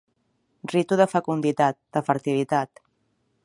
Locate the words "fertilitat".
2.11-2.87